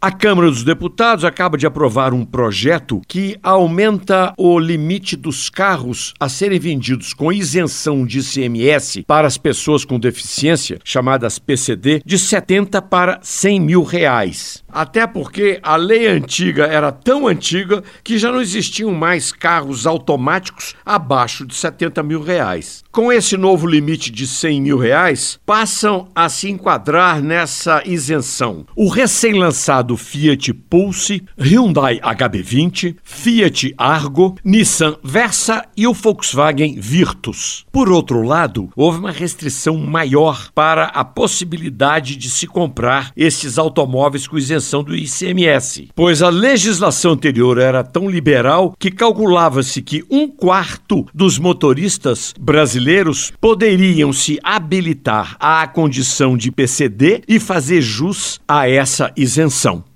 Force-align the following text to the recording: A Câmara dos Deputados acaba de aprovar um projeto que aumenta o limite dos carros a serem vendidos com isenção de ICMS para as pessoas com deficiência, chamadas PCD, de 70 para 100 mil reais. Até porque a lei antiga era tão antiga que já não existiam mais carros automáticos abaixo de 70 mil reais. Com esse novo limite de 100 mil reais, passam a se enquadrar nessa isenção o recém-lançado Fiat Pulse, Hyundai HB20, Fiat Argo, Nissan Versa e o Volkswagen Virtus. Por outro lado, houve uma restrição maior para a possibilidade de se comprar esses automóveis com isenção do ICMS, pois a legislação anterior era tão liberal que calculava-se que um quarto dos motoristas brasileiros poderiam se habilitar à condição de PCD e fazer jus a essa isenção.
A 0.00 0.12
Câmara 0.12 0.48
dos 0.48 0.62
Deputados 0.62 1.24
acaba 1.24 1.58
de 1.58 1.66
aprovar 1.66 2.14
um 2.14 2.24
projeto 2.24 3.02
que 3.08 3.36
aumenta 3.42 4.32
o 4.38 4.56
limite 4.56 5.16
dos 5.16 5.50
carros 5.50 6.14
a 6.20 6.28
serem 6.28 6.60
vendidos 6.60 7.12
com 7.12 7.32
isenção 7.32 8.06
de 8.06 8.20
ICMS 8.20 9.02
para 9.02 9.26
as 9.26 9.36
pessoas 9.36 9.84
com 9.84 9.98
deficiência, 9.98 10.78
chamadas 10.84 11.40
PCD, 11.40 12.00
de 12.06 12.16
70 12.16 12.80
para 12.80 13.18
100 13.22 13.60
mil 13.60 13.82
reais. 13.82 14.62
Até 14.70 15.06
porque 15.06 15.58
a 15.62 15.76
lei 15.76 16.06
antiga 16.06 16.66
era 16.66 16.92
tão 16.92 17.26
antiga 17.26 17.82
que 18.04 18.18
já 18.18 18.30
não 18.30 18.40
existiam 18.40 18.92
mais 18.92 19.32
carros 19.32 19.86
automáticos 19.86 20.74
abaixo 20.84 21.46
de 21.46 21.54
70 21.54 22.02
mil 22.02 22.22
reais. 22.22 22.84
Com 22.92 23.10
esse 23.10 23.36
novo 23.36 23.66
limite 23.66 24.10
de 24.10 24.26
100 24.26 24.60
mil 24.60 24.78
reais, 24.78 25.38
passam 25.46 26.08
a 26.14 26.28
se 26.28 26.50
enquadrar 26.50 27.22
nessa 27.22 27.82
isenção 27.86 28.66
o 28.76 28.88
recém-lançado 28.88 29.96
Fiat 29.96 30.52
Pulse, 30.52 31.24
Hyundai 31.38 31.98
HB20, 32.00 32.96
Fiat 33.02 33.74
Argo, 33.78 34.36
Nissan 34.44 34.96
Versa 35.02 35.64
e 35.76 35.86
o 35.86 35.94
Volkswagen 35.94 36.78
Virtus. 36.78 37.64
Por 37.72 37.90
outro 37.90 38.22
lado, 38.22 38.70
houve 38.76 38.98
uma 38.98 39.12
restrição 39.12 39.78
maior 39.78 40.50
para 40.54 40.86
a 40.86 41.04
possibilidade 41.04 42.16
de 42.16 42.28
se 42.28 42.46
comprar 42.46 43.12
esses 43.16 43.58
automóveis 43.58 44.26
com 44.26 44.36
isenção 44.36 44.58
do 44.76 44.94
ICMS, 44.94 45.88
pois 45.94 46.22
a 46.22 46.28
legislação 46.28 47.12
anterior 47.12 47.58
era 47.58 47.82
tão 47.82 48.08
liberal 48.08 48.74
que 48.78 48.90
calculava-se 48.90 49.80
que 49.80 50.04
um 50.10 50.28
quarto 50.28 51.06
dos 51.14 51.38
motoristas 51.38 52.34
brasileiros 52.38 53.32
poderiam 53.40 54.12
se 54.12 54.38
habilitar 54.42 55.36
à 55.40 55.66
condição 55.66 56.36
de 56.36 56.52
PCD 56.52 57.22
e 57.26 57.40
fazer 57.40 57.80
jus 57.80 58.40
a 58.46 58.68
essa 58.68 59.10
isenção. 59.16 59.87